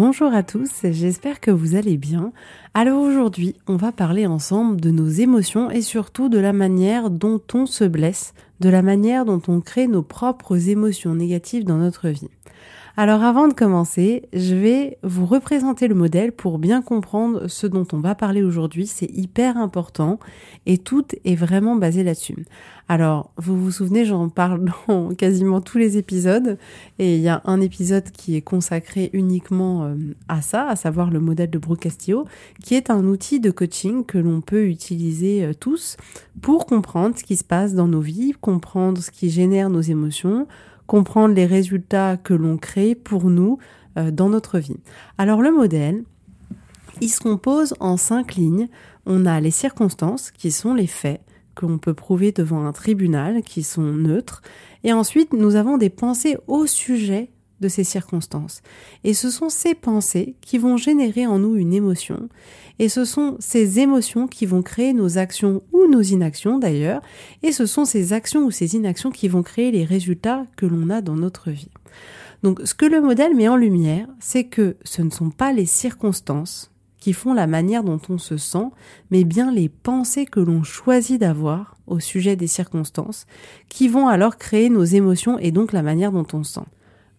[0.00, 2.32] Bonjour à tous, j'espère que vous allez bien.
[2.72, 7.40] Alors aujourd'hui, on va parler ensemble de nos émotions et surtout de la manière dont
[7.52, 12.10] on se blesse, de la manière dont on crée nos propres émotions négatives dans notre
[12.10, 12.30] vie.
[13.00, 17.86] Alors avant de commencer, je vais vous représenter le modèle pour bien comprendre ce dont
[17.92, 18.88] on va parler aujourd'hui.
[18.88, 20.18] C'est hyper important
[20.66, 22.44] et tout est vraiment basé là-dessus.
[22.88, 26.58] Alors, vous vous souvenez, j'en parle dans quasiment tous les épisodes
[26.98, 29.94] et il y a un épisode qui est consacré uniquement euh,
[30.26, 32.24] à ça, à savoir le modèle de Brooke Castillo,
[32.64, 35.98] qui est un outil de coaching que l'on peut utiliser euh, tous
[36.42, 40.48] pour comprendre ce qui se passe dans nos vies, comprendre ce qui génère nos émotions,
[40.88, 43.58] comprendre les résultats que l'on crée pour nous
[43.96, 44.78] euh, dans notre vie.
[45.18, 46.02] Alors le modèle,
[47.00, 48.68] il se compose en cinq lignes.
[49.06, 51.20] On a les circonstances qui sont les faits
[51.54, 54.42] que l'on peut prouver devant un tribunal qui sont neutres.
[54.82, 58.62] Et ensuite, nous avons des pensées au sujet de ces circonstances.
[59.04, 62.28] Et ce sont ces pensées qui vont générer en nous une émotion.
[62.78, 67.02] Et ce sont ces émotions qui vont créer nos actions ou nos inactions d'ailleurs.
[67.42, 70.90] Et ce sont ces actions ou ces inactions qui vont créer les résultats que l'on
[70.90, 71.70] a dans notre vie.
[72.42, 75.66] Donc ce que le modèle met en lumière, c'est que ce ne sont pas les
[75.66, 78.66] circonstances qui font la manière dont on se sent,
[79.10, 83.24] mais bien les pensées que l'on choisit d'avoir au sujet des circonstances,
[83.68, 86.66] qui vont alors créer nos émotions et donc la manière dont on se sent.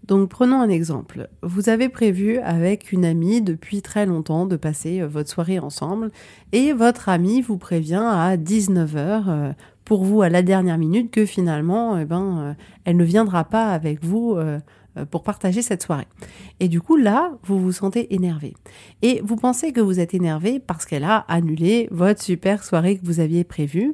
[0.09, 1.29] Donc prenons un exemple.
[1.43, 6.09] Vous avez prévu avec une amie depuis très longtemps de passer euh, votre soirée ensemble
[6.51, 9.53] et votre amie vous prévient à 19h euh,
[9.85, 12.53] pour vous à la dernière minute que finalement eh ben euh,
[12.85, 14.35] elle ne viendra pas avec vous
[15.11, 16.07] pour partager cette soirée.
[16.59, 18.55] Et du coup là, vous vous sentez énervé.
[19.03, 23.05] Et vous pensez que vous êtes énervé parce qu'elle a annulé votre super soirée que
[23.05, 23.93] vous aviez prévue,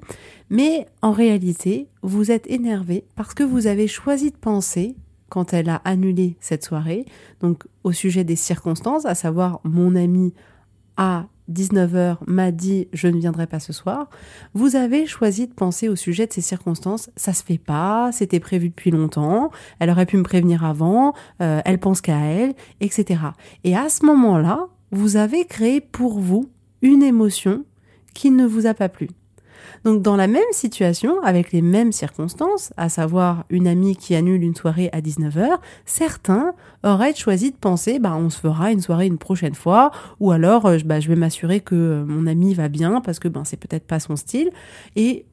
[0.50, 4.96] mais en réalité, vous êtes énervé parce que vous avez choisi de penser
[5.36, 7.04] quand elle a annulé cette soirée,
[7.42, 10.34] donc au sujet des circonstances, à savoir mon ami
[10.96, 14.10] à 19h m'a dit je ne viendrai pas ce soir,
[14.54, 18.40] vous avez choisi de penser au sujet de ces circonstances, ça se fait pas, c'était
[18.40, 23.20] prévu depuis longtemps, elle aurait pu me prévenir avant, euh, elle pense qu'à elle, etc.
[23.66, 26.50] Et à ce moment-là, vous avez créé pour vous
[26.82, 27.66] une émotion
[28.14, 29.10] qui ne vous a pas plu.
[29.84, 34.44] Donc dans la même situation, avec les mêmes circonstances, à savoir une amie qui annule
[34.44, 36.54] une soirée à 19h, certains
[36.84, 40.66] auraient choisi de penser bah on se fera une soirée une prochaine fois ou alors
[40.66, 43.58] euh, bah, je vais m'assurer que euh, mon ami va bien parce que ben c'est
[43.58, 44.50] peut-être pas son style
[44.96, 45.26] et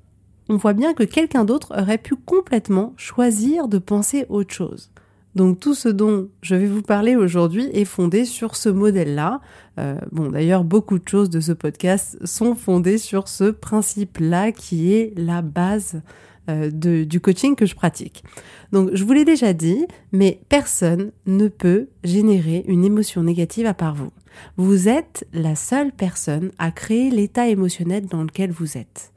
[0.49, 4.92] on voit bien que quelqu'un d'autre aurait pu complètement choisir de penser autre chose.
[5.35, 9.41] Donc tout ce dont je vais vous parler aujourd'hui est fondé sur ce modèle-là.
[9.79, 14.93] Euh, bon, d'ailleurs, beaucoup de choses de ce podcast sont fondées sur ce principe-là qui
[14.93, 16.03] est la base
[16.51, 18.25] euh, du coaching que je pratique.
[18.73, 23.75] Donc je vous l'ai déjà dit, mais personne ne peut générer une émotion négative à
[23.75, 24.11] part vous.
[24.57, 29.13] Vous êtes la seule personne à créer l'état émotionnel dans lequel vous êtes.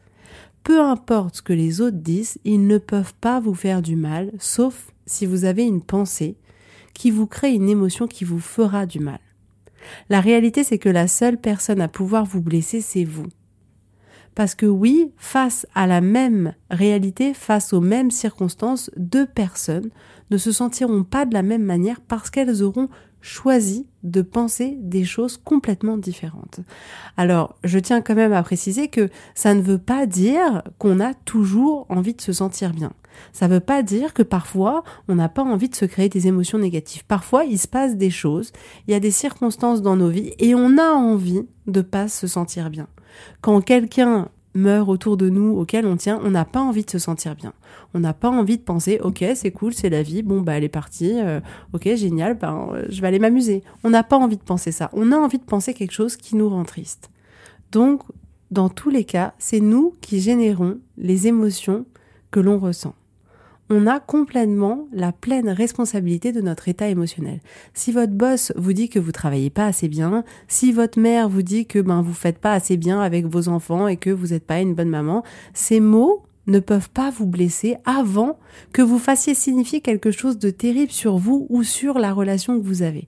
[0.64, 4.31] Peu importe ce que les autres disent, ils ne peuvent pas vous faire du mal,
[4.40, 6.38] sauf si vous avez une pensée
[6.94, 9.19] qui vous crée une émotion qui vous fera du mal.
[10.10, 13.28] La réalité, c'est que la seule personne à pouvoir vous blesser, c'est vous.
[14.34, 19.90] Parce que oui, face à la même réalité, face aux mêmes circonstances, deux personnes
[20.30, 22.90] ne se sentiront pas de la même manière parce qu'elles auront
[23.25, 26.60] choisi de penser des choses complètement différentes.
[27.18, 31.16] Alors, je tiens quand même à préciser que ça ne veut pas dire qu'on a
[31.16, 32.94] toujours envie de se sentir bien.
[33.33, 36.27] Ça ne veut pas dire que parfois on n'a pas envie de se créer des
[36.27, 37.04] émotions négatives.
[37.04, 38.51] Parfois, il se passe des choses,
[38.88, 42.27] il y a des circonstances dans nos vies et on a envie de pas se
[42.27, 42.88] sentir bien.
[43.42, 47.00] Quand quelqu'un meurent autour de nous, auxquels on tient, on n'a pas envie de se
[47.00, 47.54] sentir bien.
[47.94, 50.63] On n'a pas envie de penser, ok, c'est cool, c'est la vie, bon, bah, elle
[50.63, 51.40] est partie, euh,
[51.74, 53.63] ok, génial, ben, euh, je vais aller m'amuser.
[53.84, 54.90] On n'a pas envie de penser ça.
[54.94, 57.12] On a envie de penser quelque chose qui nous rend triste.
[57.72, 58.02] Donc,
[58.52, 61.86] dans tous les cas, c'est nous qui générons les émotions
[62.31, 62.96] que l'on ressent
[63.69, 67.39] on a complètement la pleine responsabilité de notre état émotionnel.
[67.73, 71.41] Si votre boss vous dit que vous travaillez pas assez bien, si votre mère vous
[71.41, 74.45] dit que ben vous faites pas assez bien avec vos enfants et que vous n'êtes
[74.45, 75.23] pas une bonne maman,
[75.53, 78.38] ces mots ne peuvent pas vous blesser avant
[78.71, 82.65] que vous fassiez signifier quelque chose de terrible sur vous ou sur la relation que
[82.65, 83.07] vous avez.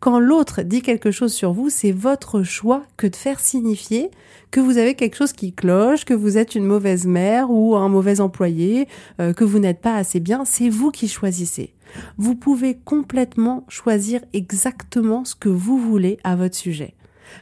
[0.00, 4.10] Quand l'autre dit quelque chose sur vous, c'est votre choix que de faire signifier
[4.50, 7.88] que vous avez quelque chose qui cloche, que vous êtes une mauvaise mère ou un
[7.88, 8.88] mauvais employé,
[9.20, 10.44] euh, que vous n'êtes pas assez bien.
[10.44, 11.74] C'est vous qui choisissez.
[12.16, 16.94] Vous pouvez complètement choisir exactement ce que vous voulez à votre sujet.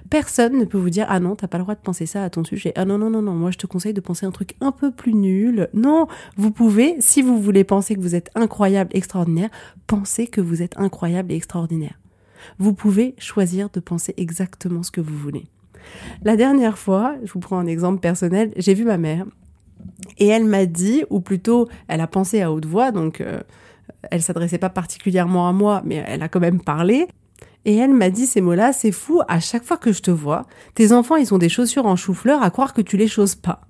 [0.08, 2.30] Personne ne peut vous dire ah non t'as pas le droit de penser ça à
[2.30, 4.54] ton sujet ah non non non non moi je te conseille de penser un truc
[4.60, 6.06] un peu plus nul non
[6.36, 9.50] vous pouvez si vous voulez penser que vous êtes incroyable extraordinaire
[9.86, 11.99] pensez que vous êtes incroyable et extraordinaire
[12.58, 15.46] vous pouvez choisir de penser exactement ce que vous voulez.
[16.22, 19.26] La dernière fois, je vous prends un exemple personnel, j'ai vu ma mère
[20.18, 23.40] et elle m'a dit, ou plutôt elle a pensé à haute voix, donc euh,
[24.10, 27.06] elle s'adressait pas particulièrement à moi, mais elle a quand même parlé.
[27.64, 30.46] Et elle m'a dit ces mots-là, c'est fou, à chaque fois que je te vois,
[30.74, 33.60] tes enfants, ils ont des chaussures en chou-fleur à croire que tu les choses pas.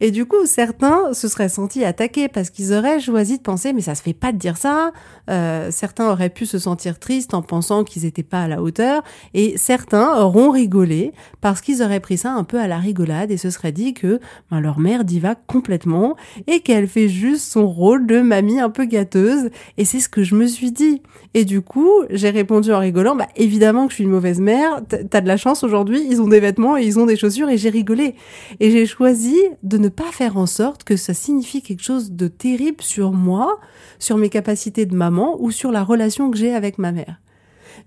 [0.00, 3.82] Et du coup, certains se seraient sentis attaqués parce qu'ils auraient choisi de penser, mais
[3.82, 4.92] ça se fait pas de dire ça.
[5.28, 9.02] Euh, certains auraient pu se sentir tristes en pensant qu'ils n'étaient pas à la hauteur.
[9.34, 13.36] Et certains auront rigolé parce qu'ils auraient pris ça un peu à la rigolade et
[13.36, 16.16] se seraient dit que ben, leur mère divague complètement
[16.46, 19.50] et qu'elle fait juste son rôle de mamie un peu gâteuse.
[19.76, 21.02] Et c'est ce que je me suis dit.
[21.34, 24.80] Et du coup, j'ai répondu en rigolant, bah, évidemment que je suis une mauvaise mère,
[24.88, 27.58] t'as de la chance aujourd'hui, ils ont des vêtements et ils ont des chaussures et
[27.58, 28.14] j'ai rigolé.
[28.60, 32.28] Et j'ai choisi de ne pas faire en sorte que ça signifie quelque chose de
[32.28, 33.58] terrible sur moi,
[33.98, 37.20] sur mes capacités de maman ou sur la relation que j'ai avec ma mère.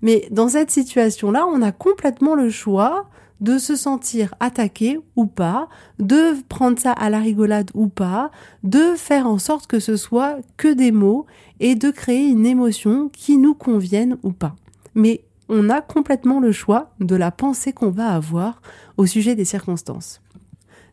[0.02, 3.06] Mais dans cette situation-là, on a complètement le choix
[3.40, 8.30] de se sentir attaqué ou pas, de prendre ça à la rigolade ou pas,
[8.62, 11.26] de faire en sorte que ce soit que des mots
[11.58, 14.56] et de créer une émotion qui nous convienne ou pas.
[14.94, 18.62] Mais on a complètement le choix de la pensée qu'on va avoir
[18.96, 20.22] au sujet des circonstances.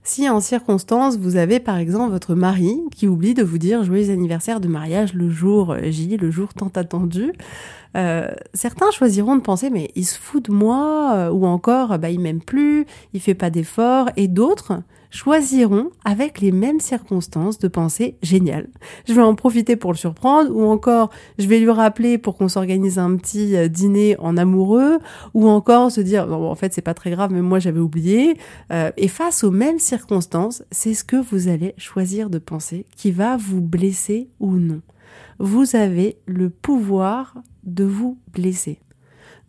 [0.03, 4.09] Si en circonstance, vous avez par exemple votre mari qui oublie de vous dire joyeux
[4.09, 7.33] anniversaire de mariage le jour J, le jour tant attendu,
[7.95, 12.09] euh, certains choisiront de penser mais il se fout de moi euh, ou encore bah
[12.09, 17.69] il m'aime plus, il fait pas d'efforts et d'autres choisiront avec les mêmes circonstances de
[17.69, 18.67] penser génial.
[19.07, 22.49] Je vais en profiter pour le surprendre ou encore je vais lui rappeler pour qu'on
[22.49, 24.99] s'organise un petit euh, dîner en amoureux
[25.33, 28.37] ou encore se dire en fait c'est pas très grave mais moi j'avais oublié
[28.97, 33.37] et face aux mêmes circonstances, c'est ce que vous allez choisir de penser qui va
[33.37, 34.81] vous blesser ou non.
[35.39, 38.79] Vous avez le pouvoir de vous blesser.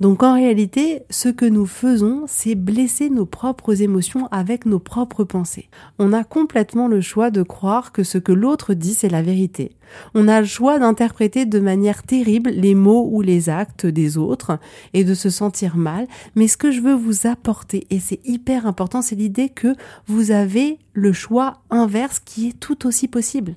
[0.01, 5.25] Donc en réalité, ce que nous faisons, c'est blesser nos propres émotions avec nos propres
[5.25, 5.69] pensées.
[5.99, 9.73] On a complètement le choix de croire que ce que l'autre dit, c'est la vérité.
[10.15, 14.59] On a le choix d'interpréter de manière terrible les mots ou les actes des autres
[14.93, 16.07] et de se sentir mal.
[16.37, 19.75] Mais ce que je veux vous apporter, et c'est hyper important, c'est l'idée que
[20.07, 23.55] vous avez le choix inverse qui est tout aussi possible.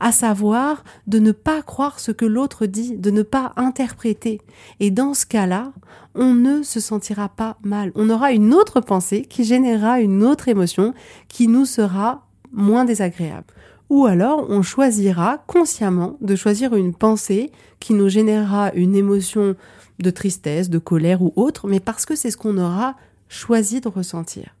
[0.00, 4.40] À savoir de ne pas croire ce que l'autre dit, de ne pas interpréter.
[4.80, 5.72] Et dans ce cas-là,
[6.14, 7.92] on ne se sentira pas mal.
[7.94, 10.94] On aura une autre pensée qui générera une autre émotion
[11.28, 13.46] qui nous sera moins désagréable.
[13.90, 19.54] Ou alors on choisira consciemment de choisir une pensée qui nous générera une émotion
[19.98, 22.96] de tristesse, de colère ou autre, mais parce que c'est ce qu'on aura
[23.28, 24.54] choisi de ressentir.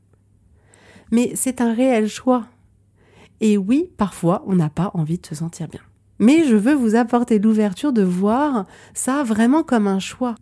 [1.10, 2.46] Mais c'est un réel choix.
[3.40, 5.80] Et oui, parfois, on n'a pas envie de se sentir bien.
[6.18, 10.36] Mais je veux vous apporter l'ouverture de voir ça vraiment comme un choix.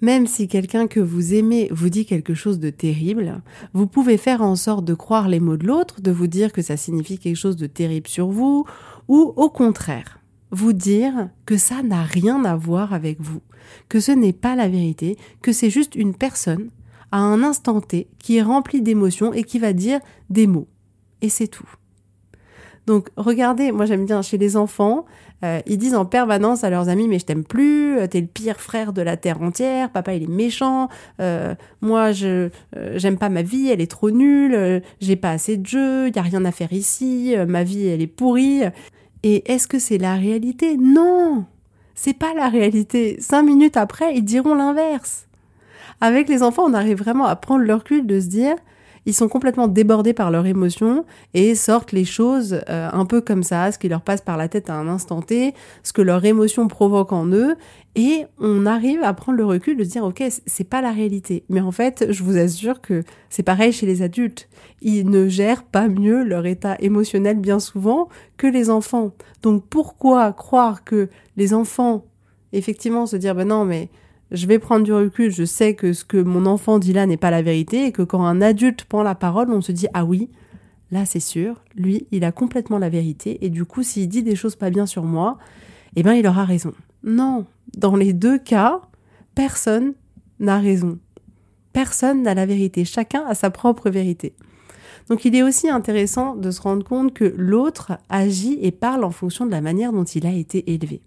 [0.00, 4.42] Même si quelqu'un que vous aimez vous dit quelque chose de terrible, vous pouvez faire
[4.42, 7.36] en sorte de croire les mots de l'autre, de vous dire que ça signifie quelque
[7.36, 8.64] chose de terrible sur vous,
[9.08, 13.40] ou au contraire, vous dire que ça n'a rien à voir avec vous,
[13.88, 16.70] que ce n'est pas la vérité, que c'est juste une personne
[17.10, 20.00] à un instant T qui est remplie d'émotions et qui va dire
[20.30, 20.68] des mots.
[21.22, 21.68] Et c'est tout.
[22.86, 25.04] Donc regardez, moi j'aime bien chez les enfants,
[25.44, 28.26] euh, ils disent en permanence à leurs amis mais je t'aime plus, euh, t'es le
[28.26, 30.88] pire frère de la terre entière, papa il est méchant,
[31.20, 32.50] euh, moi je
[32.94, 36.22] j'aime pas ma vie, elle est trop nulle, j'ai pas assez de jeux, y a
[36.22, 38.62] rien à faire ici, ma vie elle est pourrie.
[39.22, 40.76] Et est-ce que c'est la réalité?
[40.76, 41.44] Non,
[41.94, 43.16] c'est pas la réalité.
[43.20, 45.26] Cinq minutes après, ils diront l'inverse.
[46.00, 48.54] Avec les enfants, on arrive vraiment à prendre leur recul de se dire
[49.08, 53.42] ils sont complètement débordés par leurs émotions et sortent les choses euh, un peu comme
[53.42, 56.26] ça, ce qui leur passe par la tête à un instant T, ce que leur
[56.26, 57.56] émotion provoque en eux,
[57.94, 61.42] et on arrive à prendre le recul de dire ok, c'est pas la réalité.
[61.48, 64.46] Mais en fait, je vous assure que c'est pareil chez les adultes.
[64.82, 69.12] Ils ne gèrent pas mieux leur état émotionnel bien souvent que les enfants.
[69.40, 72.04] Donc pourquoi croire que les enfants,
[72.52, 73.88] effectivement, se dire ben non mais
[74.30, 77.16] je vais prendre du recul, je sais que ce que mon enfant dit là n'est
[77.16, 80.04] pas la vérité et que quand un adulte prend la parole, on se dit ah
[80.04, 80.28] oui,
[80.90, 84.36] là c'est sûr, lui, il a complètement la vérité et du coup s'il dit des
[84.36, 85.38] choses pas bien sur moi,
[85.96, 86.72] eh ben il aura raison.
[87.02, 88.80] Non, dans les deux cas,
[89.34, 89.94] personne
[90.40, 90.98] n'a raison.
[91.72, 94.34] Personne n'a la vérité, chacun a sa propre vérité.
[95.08, 99.10] Donc il est aussi intéressant de se rendre compte que l'autre agit et parle en
[99.10, 101.00] fonction de la manière dont il a été élevé.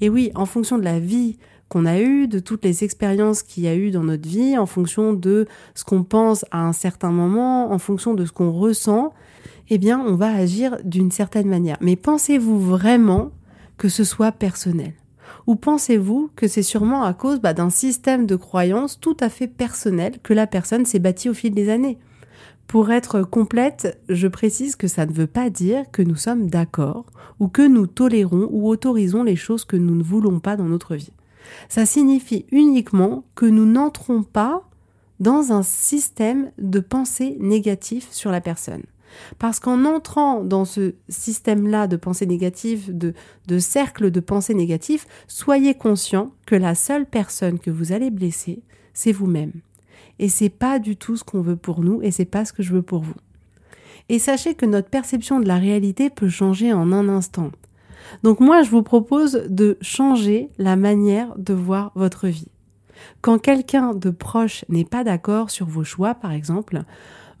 [0.00, 1.36] Et oui, en fonction de la vie
[1.68, 4.66] qu'on a eu, de toutes les expériences qu'il y a eu dans notre vie, en
[4.66, 9.12] fonction de ce qu'on pense à un certain moment, en fonction de ce qu'on ressent,
[9.70, 11.78] eh bien, on va agir d'une certaine manière.
[11.80, 13.30] Mais pensez-vous vraiment
[13.76, 14.94] que ce soit personnel?
[15.46, 19.48] Ou pensez-vous que c'est sûrement à cause bah, d'un système de croyances tout à fait
[19.48, 21.98] personnel que la personne s'est bâtie au fil des années?
[22.66, 27.04] Pour être complète, je précise que ça ne veut pas dire que nous sommes d'accord
[27.40, 30.96] ou que nous tolérons ou autorisons les choses que nous ne voulons pas dans notre
[30.96, 31.12] vie.
[31.68, 34.68] Ça signifie uniquement que nous n'entrons pas
[35.20, 38.82] dans un système de pensée négative sur la personne.
[39.38, 45.74] Parce qu'en entrant dans ce système-là de pensée négative, de, cercle de pensée négative, soyez
[45.74, 49.52] conscient que la seule personne que vous allez blesser, c'est vous-même.
[50.18, 52.62] Et c'est pas du tout ce qu'on veut pour nous et c'est pas ce que
[52.62, 53.14] je veux pour vous.
[54.08, 57.50] Et sachez que notre perception de la réalité peut changer en un instant.
[58.22, 62.48] Donc moi, je vous propose de changer la manière de voir votre vie.
[63.20, 66.82] Quand quelqu'un de proche n'est pas d'accord sur vos choix, par exemple,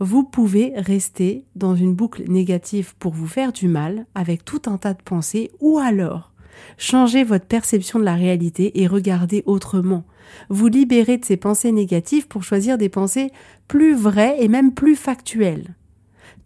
[0.00, 4.76] vous pouvez rester dans une boucle négative pour vous faire du mal avec tout un
[4.76, 6.32] tas de pensées ou alors
[6.78, 10.04] changer votre perception de la réalité et regarder autrement.
[10.48, 13.30] Vous libérer de ces pensées négatives pour choisir des pensées
[13.68, 15.74] plus vraies et même plus factuelles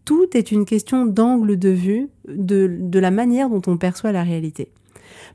[0.08, 4.68] tout est une question d'angle de vue, de, la manière dont on perçoit la réalité.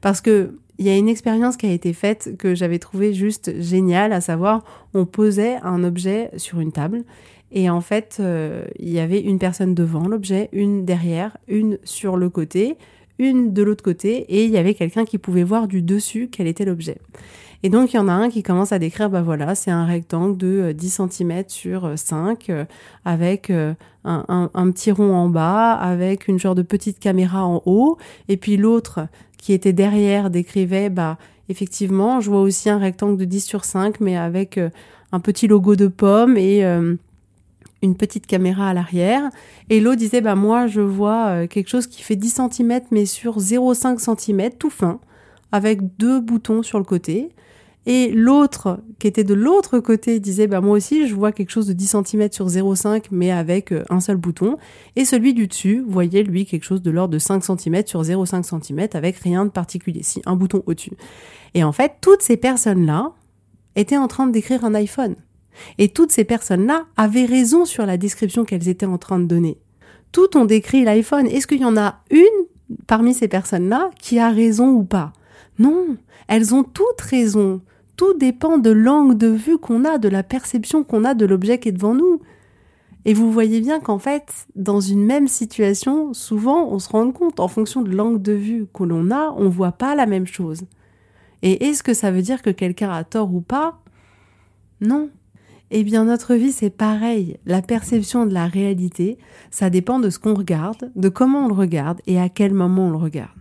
[0.02, 3.62] Parce que il y a une expérience qui a été faite que j'avais trouvée juste
[3.62, 4.64] géniale, à savoir,
[4.96, 7.04] on posait un objet sur une table
[7.52, 12.18] et en fait, euh, il y avait une personne devant l'objet, une derrière, une sur
[12.18, 12.76] le côté,
[13.20, 16.48] une de l'autre côté, et il y avait quelqu'un qui pouvait voir du dessus quel
[16.48, 16.98] était l'objet.
[17.66, 19.86] Et donc, il y en a un qui commence à décrire, bah voilà, c'est un
[19.86, 22.66] rectangle de 10 euh, cm sur 5, euh,
[23.06, 27.62] avec euh, un, un, petit rond en bas, avec une genre de petite caméra en
[27.66, 27.98] haut.
[28.28, 31.18] Et puis l'autre, qui était derrière, décrivait, bah,
[31.48, 34.60] effectivement, je vois aussi un rectangle de 10 sur 5, mais avec
[35.14, 36.64] un petit logo de pomme et
[37.82, 39.30] une petite caméra à l'arrière.
[39.70, 43.40] Et l'autre disait, bah, moi, je vois quelque chose qui fait 10 cm, mais sur
[43.40, 45.00] 0,5 cm, tout fin,
[45.54, 47.30] avec deux boutons sur le côté.
[47.86, 51.68] Et l'autre, qui était de l'autre côté, disait bah moi aussi je vois quelque chose
[51.68, 54.58] de 10 cm sur 0,5 mais avec euh, un seul bouton.
[54.96, 58.62] Et celui du dessus voyait lui quelque chose de l'ordre de 5 cm sur 0,5
[58.64, 60.94] cm avec rien de particulier, si un bouton au-dessus.
[61.54, 63.12] Et en fait, toutes ces personnes-là
[63.76, 65.16] étaient en train de décrire un iPhone.
[65.78, 69.58] Et toutes ces personnes-là avaient raison sur la description qu'elles étaient en train de donner.
[70.12, 71.28] Toutes ont décrit l'iPhone.
[71.28, 72.48] Est-ce qu'il y en a une
[72.88, 75.12] parmi ces personnes-là qui a raison ou pas?
[75.60, 75.98] Non,
[76.28, 77.62] elles ont toutes raison
[77.96, 81.60] tout dépend de l'angle de vue qu'on a, de la perception qu'on a de l'objet
[81.60, 82.22] qui est devant nous.
[83.06, 87.40] Et vous voyez bien qu'en fait, dans une même situation, souvent on se rend compte,
[87.40, 90.62] en fonction de l'angle de vue que l'on a, on voit pas la même chose.
[91.42, 93.82] Et est-ce que ça veut dire que quelqu'un a tort ou pas?
[94.80, 95.10] Non.
[95.72, 97.38] Eh bien, notre vie, c'est pareil.
[97.46, 99.18] La perception de la réalité,
[99.52, 102.88] ça dépend de ce qu'on regarde, de comment on le regarde et à quel moment
[102.88, 103.32] on le regarde.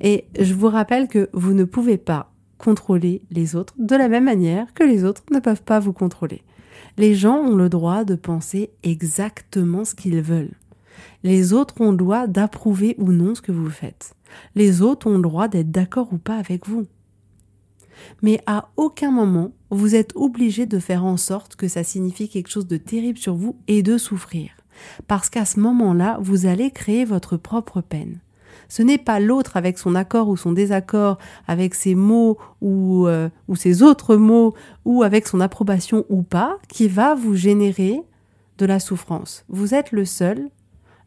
[0.00, 4.24] Et je vous rappelle que vous ne pouvez pas contrôler les autres de la même
[4.24, 6.42] manière que les autres ne peuvent pas vous contrôler.
[6.98, 10.54] Les gens ont le droit de penser exactement ce qu'ils veulent.
[11.22, 14.14] Les autres ont le droit d'approuver ou non ce que vous faites.
[14.54, 16.86] Les autres ont le droit d'être d'accord ou pas avec vous.
[18.22, 22.50] Mais à aucun moment, vous êtes obligé de faire en sorte que ça signifie quelque
[22.50, 24.50] chose de terrible sur vous et de souffrir.
[25.06, 28.20] Parce qu'à ce moment-là, vous allez créer votre propre peine.
[28.68, 33.28] Ce n'est pas l'autre avec son accord ou son désaccord, avec ses mots ou, euh,
[33.48, 34.54] ou ses autres mots,
[34.84, 38.02] ou avec son approbation ou pas, qui va vous générer
[38.58, 39.44] de la souffrance.
[39.48, 40.48] Vous êtes le seul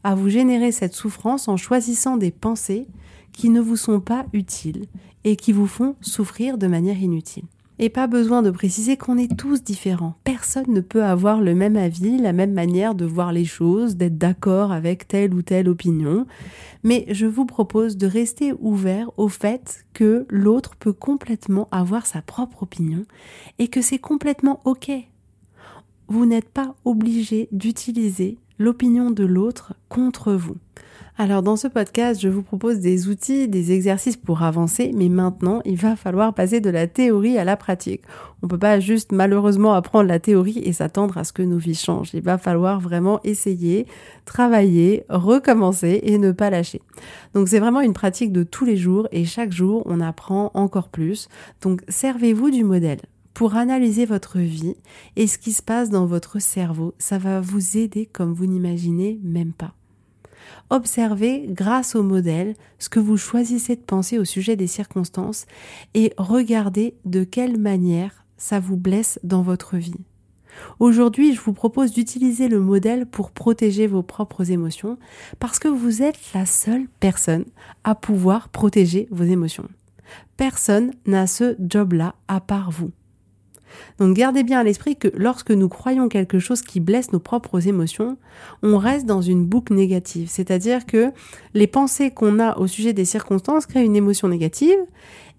[0.04, 2.86] à vous générer cette souffrance en choisissant des pensées
[3.32, 4.86] qui ne vous sont pas utiles
[5.24, 7.44] et qui vous font souffrir de manière inutile.
[7.82, 10.14] Et pas besoin de préciser qu'on est tous différents.
[10.22, 14.18] Personne ne peut avoir le même avis, la même manière de voir les choses, d'être
[14.18, 16.26] d'accord avec telle ou telle opinion.
[16.84, 22.20] Mais je vous propose de rester ouvert au fait que l'autre peut complètement avoir sa
[22.20, 23.06] propre opinion
[23.58, 24.90] et que c'est complètement OK.
[26.08, 30.58] Vous n'êtes pas obligé d'utiliser l'opinion de l'autre contre vous.
[31.22, 35.60] Alors dans ce podcast, je vous propose des outils, des exercices pour avancer, mais maintenant,
[35.66, 38.00] il va falloir passer de la théorie à la pratique.
[38.42, 41.74] On peut pas juste malheureusement apprendre la théorie et s'attendre à ce que nos vies
[41.74, 42.14] changent.
[42.14, 43.84] Il va falloir vraiment essayer,
[44.24, 46.80] travailler, recommencer et ne pas lâcher.
[47.34, 50.88] Donc c'est vraiment une pratique de tous les jours et chaque jour, on apprend encore
[50.88, 51.28] plus.
[51.60, 53.00] Donc servez-vous du modèle
[53.34, 54.76] pour analyser votre vie
[55.16, 56.94] et ce qui se passe dans votre cerveau.
[56.96, 59.74] Ça va vous aider comme vous n'imaginez même pas.
[60.70, 65.46] Observez grâce au modèle ce que vous choisissez de penser au sujet des circonstances
[65.94, 69.94] et regardez de quelle manière ça vous blesse dans votre vie.
[70.78, 74.98] Aujourd'hui, je vous propose d'utiliser le modèle pour protéger vos propres émotions
[75.38, 77.44] parce que vous êtes la seule personne
[77.84, 79.68] à pouvoir protéger vos émotions.
[80.36, 82.90] Personne n'a ce job-là à part vous.
[83.98, 87.68] Donc gardez bien à l'esprit que lorsque nous croyons quelque chose qui blesse nos propres
[87.68, 88.16] émotions,
[88.62, 90.28] on reste dans une boucle négative.
[90.30, 91.12] C'est-à-dire que
[91.54, 94.78] les pensées qu'on a au sujet des circonstances créent une émotion négative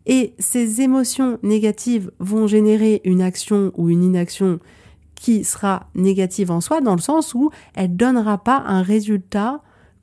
[0.06, 4.60] et ces émotions négatives vont générer une action ou une inaction
[5.16, 9.62] qui sera négative en soi dans le sens où elle donnera pas un résultat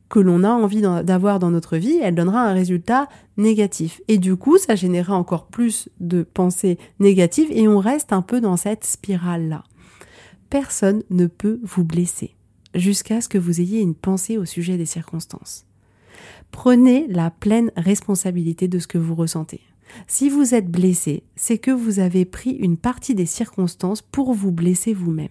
[0.09, 4.01] que l'on a envie d'avoir dans notre vie, elle donnera un résultat négatif.
[4.09, 8.41] Et du coup, ça générera encore plus de pensées négatives et on reste un peu
[8.41, 9.65] dans cette spirale-là.
[10.51, 12.35] Personne ne peut vous blesser
[12.75, 15.67] jusqu'à ce que vous ayez une pensée au sujet des circonstances.
[16.51, 19.61] Prenez la pleine responsabilité de ce que vous ressentez.
[20.07, 24.53] Si vous êtes blessé, c'est que vous avez pris une partie des circonstances pour vous
[24.53, 25.29] blesser vous-même.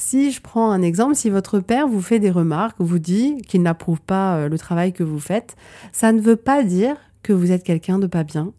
[0.00, 3.62] Si je prends un exemple, si votre père vous fait des remarques, vous dit qu'il
[3.62, 5.56] n'approuve pas euh, le travail que vous faites,
[5.92, 8.52] ça ne veut pas dire que vous êtes quelqu'un de pas bien.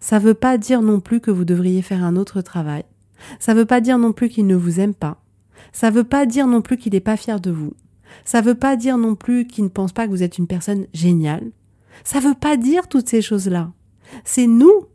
[0.00, 2.84] Ça ne veut pas dire non plus que vous devriez faire un autre travail.
[3.40, 5.22] Ça ne veut pas dire non plus qu'il ne vous aime pas.
[5.72, 7.72] Ça ne veut pas dire non plus qu'il n'est pas fier de vous.
[8.26, 10.46] Ça ne veut pas dire non plus qu'il ne pense pas que vous êtes une
[10.46, 11.52] personne géniale.
[12.04, 13.72] Ça ne veut pas dire toutes ces choses-là.
[14.24, 14.86] C'est nous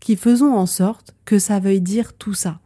[0.00, 2.60] qui faisons en sorte que ça veuille dire tout ça.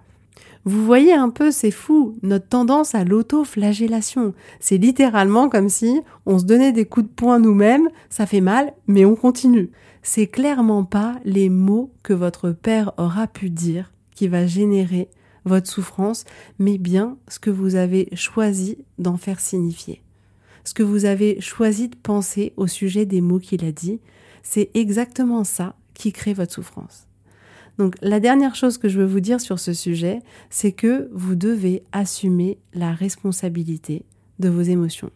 [0.67, 4.33] Vous voyez un peu, c'est fou, notre tendance à l'auto-flagellation.
[4.61, 8.73] C'est littéralement comme si on se donnait des coups de poing nous-mêmes, ça fait mal,
[8.87, 9.71] mais on continue.
[10.03, 15.11] C'est clairement pas les mots que votre père aura pu dire qui va générer
[15.45, 16.25] votre souffrance,
[16.59, 20.03] mais bien ce que vous avez choisi d'en faire signifier.
[20.65, 24.01] Ce que vous avez choisi de penser au sujet des mots qu'il a dit,
[24.43, 27.07] c'est exactement ça qui crée votre souffrance.
[27.79, 31.35] Donc la dernière chose que je veux vous dire sur ce sujet, c'est que vous
[31.35, 34.05] devez assumer la responsabilité
[34.39, 35.11] de vos émotions.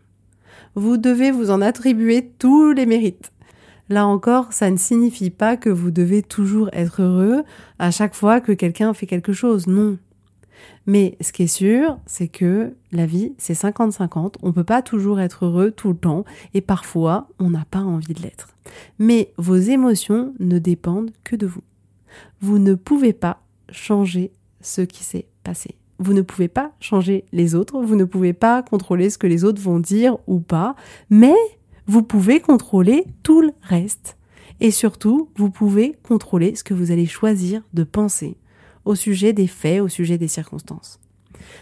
[0.74, 3.32] Vous devez vous en attribuer tous les mérites.
[3.88, 7.42] Là encore, ça ne signifie pas que vous devez toujours être heureux
[7.78, 9.96] à chaque fois que quelqu'un fait quelque chose, non.
[10.86, 14.34] Mais ce qui est sûr, c'est que la vie, c'est 50-50.
[14.42, 17.80] On ne peut pas toujours être heureux tout le temps et parfois, on n'a pas
[17.80, 18.48] envie de l'être.
[18.98, 21.62] Mais vos émotions ne dépendent que de vous.
[22.40, 25.76] Vous ne pouvez pas changer ce qui s'est passé.
[25.98, 29.44] Vous ne pouvez pas changer les autres, vous ne pouvez pas contrôler ce que les
[29.44, 30.76] autres vont dire ou pas,
[31.10, 31.34] mais
[31.86, 34.16] vous pouvez contrôler tout le reste.
[34.60, 38.36] Et surtout, vous pouvez contrôler ce que vous allez choisir de penser
[38.84, 41.00] au sujet des faits, au sujet des circonstances.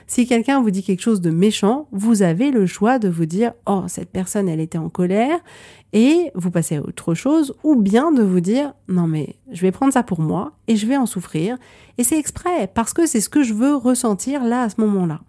[0.06, 3.52] Si quelqu'un vous dit quelque chose de méchant, vous avez le choix de vous dire
[3.66, 5.38] Oh, cette personne, elle était en colère,
[5.92, 9.72] et vous passez à autre chose, ou bien de vous dire Non, mais je vais
[9.72, 11.56] prendre ça pour moi, et je vais en souffrir,
[11.98, 15.20] et c'est exprès, parce que c'est ce que je veux ressentir là, à ce moment-là.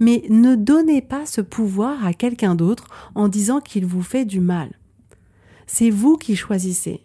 [0.00, 4.40] Mais ne donnez pas ce pouvoir à quelqu'un d'autre en disant qu'il vous fait du
[4.40, 4.70] mal.
[5.66, 7.02] C'est vous qui choisissez.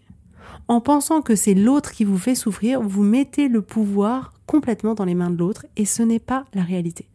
[0.68, 5.06] En pensant que c'est l'autre qui vous fait souffrir, vous mettez le pouvoir complètement dans
[5.06, 7.08] les mains de l'autre et ce n'est pas la réalité.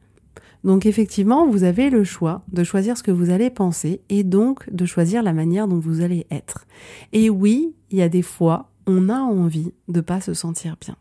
[0.65, 4.73] Donc effectivement, vous avez le choix de choisir ce que vous allez penser et donc
[4.73, 6.65] de choisir la manière dont vous allez être.
[7.13, 10.97] Et oui, il y a des fois, on a envie de pas se sentir bien.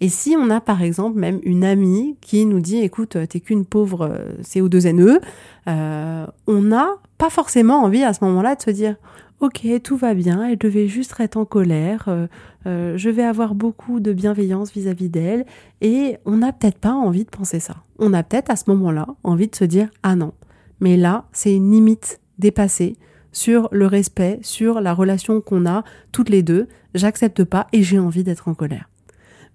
[0.00, 3.64] Et si on a par exemple même une amie qui nous dit écoute, t'es qu'une
[3.64, 5.20] pauvre euh, CO2NE,
[5.66, 8.94] euh, on n'a pas forcément envie à ce moment-là de se dire
[9.40, 12.26] ok, tout va bien, elle devait juste être en colère, euh,
[12.66, 15.46] euh, je vais avoir beaucoup de bienveillance vis-à-vis d'elle,
[15.80, 17.76] et on n'a peut-être pas envie de penser ça.
[17.98, 20.32] On a peut-être à ce moment-là envie de se dire ah non,
[20.80, 22.96] mais là c'est une limite dépassée
[23.32, 27.98] sur le respect, sur la relation qu'on a toutes les deux, j'accepte pas et j'ai
[27.98, 28.88] envie d'être en colère.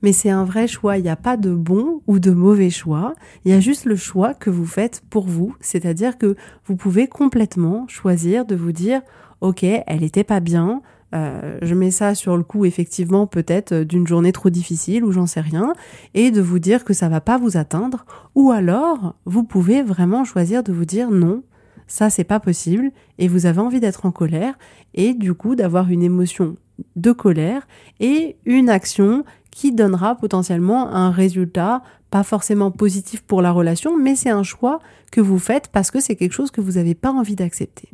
[0.02, 0.98] mais c'est un vrai choix.
[0.98, 3.13] Il n'y a pas de bon ou de mauvais choix.
[3.43, 5.56] Il y a juste le choix que vous faites pour vous.
[5.62, 9.02] C'est-à-dire que vous pouvez complètement choisir de vous dire,
[9.44, 10.82] OK, elle n'était pas bien.
[11.14, 15.12] Euh, je mets ça sur le coup, effectivement, peut-être euh, d'une journée trop difficile ou
[15.12, 15.74] j'en sais rien,
[16.14, 18.06] et de vous dire que ça va pas vous atteindre.
[18.36, 21.44] Ou alors, vous pouvez vraiment choisir de vous dire non,
[21.88, 24.58] ça c'est pas possible, et vous avez envie d'être en colère,
[24.94, 26.56] et du coup d'avoir une émotion
[26.96, 27.68] de colère
[28.00, 34.16] et une action qui donnera potentiellement un résultat pas forcément positif pour la relation, mais
[34.16, 34.80] c'est un choix
[35.12, 37.90] que vous faites parce que c'est quelque chose que vous n'avez pas envie d'accepter.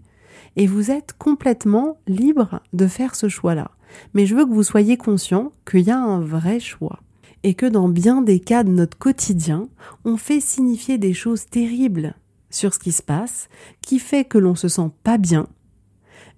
[0.59, 3.71] Et vous êtes complètement libre de faire ce choix-là.
[4.13, 6.99] Mais je veux que vous soyez conscient qu'il y a un vrai choix.
[7.41, 9.69] Et que dans bien des cas de notre quotidien,
[10.05, 12.13] on fait signifier des choses terribles
[12.51, 13.49] sur ce qui se passe,
[13.81, 15.47] qui fait que l'on se sent pas bien,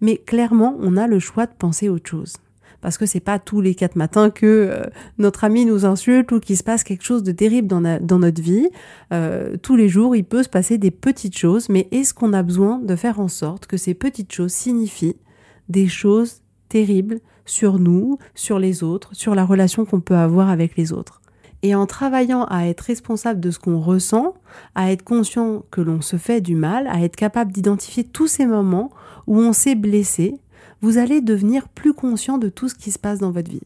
[0.02, 2.34] mais clairement, on a le choix de penser autre chose.
[2.82, 4.84] Parce que c'est pas tous les quatre matins que euh,
[5.18, 8.70] notre ami nous insulte ou qu'il se passe quelque chose de terrible dans, notre vie.
[9.14, 12.44] Euh, tous les jours, il peut se passer des petites choses, mais est-ce qu'on a
[12.44, 15.18] besoin de faire en sorte que ces petites choses signifient
[15.70, 20.76] des choses terribles sur nous, sur les autres, sur la relation qu'on peut avoir avec
[20.76, 21.22] les autres?
[21.64, 24.34] Et en travaillant à être responsable de ce qu'on ressent,
[24.74, 28.48] à être conscient que l'on se fait du mal, à être capable d'identifier tous ces
[28.48, 28.90] moments
[29.28, 30.40] où on s'est blessé,
[30.82, 33.62] vous allez devenir plus conscient de tout ce qui se passe dans votre vie.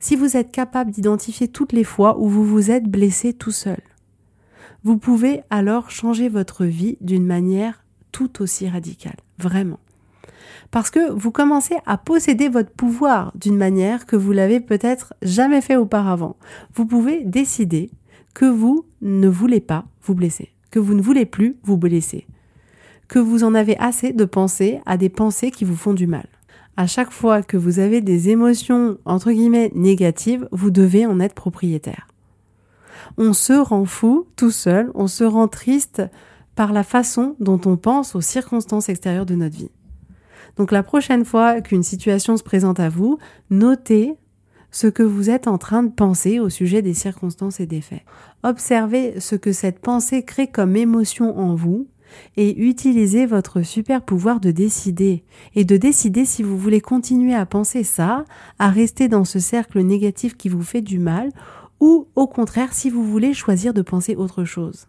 [0.00, 3.80] Si vous êtes capable d'identifier toutes les fois où vous vous êtes blessé tout seul,
[4.82, 9.80] vous pouvez alors changer votre vie d'une manière tout aussi radicale, vraiment.
[10.70, 15.60] Parce que vous commencez à posséder votre pouvoir d'une manière que vous l'avez peut-être jamais
[15.60, 16.36] fait auparavant.
[16.74, 17.90] Vous pouvez décider
[18.34, 22.26] que vous ne voulez pas vous blesser, que vous ne voulez plus vous blesser,
[23.08, 26.26] que vous en avez assez de penser à des pensées qui vous font du mal.
[26.76, 31.34] À chaque fois que vous avez des émotions entre guillemets négatives, vous devez en être
[31.34, 32.08] propriétaire.
[33.16, 36.02] On se rend fou tout seul, on se rend triste
[36.56, 39.70] par la façon dont on pense aux circonstances extérieures de notre vie.
[40.56, 43.18] Donc la prochaine fois qu'une situation se présente à vous,
[43.50, 44.14] notez
[44.70, 48.02] ce que vous êtes en train de penser au sujet des circonstances et des faits.
[48.42, 51.86] Observez ce que cette pensée crée comme émotion en vous
[52.36, 55.24] et utilisez votre super pouvoir de décider
[55.54, 58.24] et de décider si vous voulez continuer à penser ça,
[58.58, 61.30] à rester dans ce cercle négatif qui vous fait du mal
[61.80, 64.86] ou au contraire si vous voulez choisir de penser autre chose.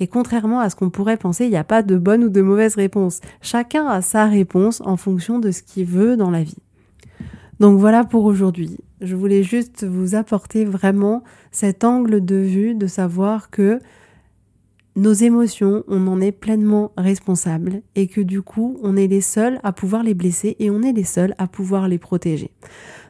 [0.00, 2.40] Et contrairement à ce qu'on pourrait penser, il n'y a pas de bonne ou de
[2.40, 3.20] mauvaise réponse.
[3.42, 6.58] Chacun a sa réponse en fonction de ce qu'il veut dans la vie.
[7.60, 8.78] Donc voilà pour aujourd'hui.
[9.00, 13.78] Je voulais juste vous apporter vraiment cet angle de vue de savoir que
[14.96, 19.58] nos émotions, on en est pleinement responsable et que du coup, on est les seuls
[19.64, 22.52] à pouvoir les blesser et on est les seuls à pouvoir les protéger.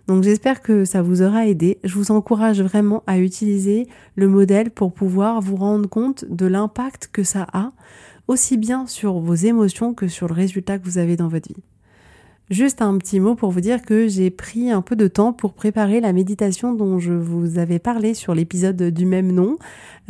[0.06, 1.78] Donc j'espère que ça vous aura aidé.
[1.84, 7.10] Je vous encourage vraiment à utiliser le modèle pour pouvoir vous rendre compte de l'impact
[7.12, 7.72] que ça a,
[8.28, 11.62] aussi bien sur vos émotions que sur le résultat que vous avez dans votre vie.
[12.50, 15.54] Juste un petit mot pour vous dire que j'ai pris un peu de temps pour
[15.54, 19.56] préparer la méditation dont je vous avais parlé sur l'épisode du même nom.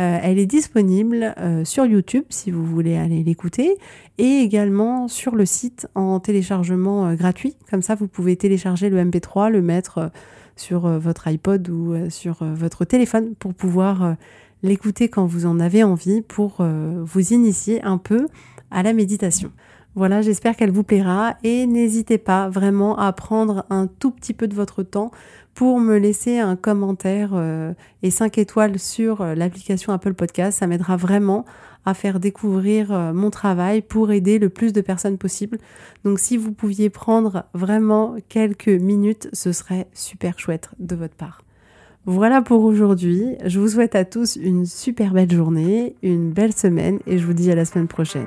[0.01, 3.77] Euh, elle est disponible euh, sur YouTube si vous voulez aller l'écouter
[4.18, 7.57] et également sur le site en téléchargement euh, gratuit.
[7.70, 10.11] Comme ça, vous pouvez télécharger le MP3, le mettre
[10.57, 14.14] sur votre iPod ou sur votre téléphone pour pouvoir
[14.62, 18.29] l'écouter quand vous en avez envie pour vous initier un peu
[18.70, 19.51] à la méditation.
[19.96, 24.48] Voilà, j'espère qu'elle vous plaira et n'hésitez pas vraiment à prendre un tout petit peu
[24.48, 25.12] de votre temps
[25.54, 30.59] pour me laisser un commentaire euh, et 5 étoiles sur euh, l'application Apple Podcast.
[30.59, 31.44] Ça m'aidera vraiment
[31.87, 35.59] à faire découvrir euh, mon travail pour aider le plus de personnes possible.
[36.04, 41.42] Donc si vous pouviez prendre vraiment quelques minutes, ce serait super chouette de votre part.
[42.04, 43.37] Voilà pour aujourd'hui.
[43.44, 47.33] Je vous souhaite à tous une super belle journée, une belle semaine et je vous
[47.33, 48.26] dis à la semaine prochaine.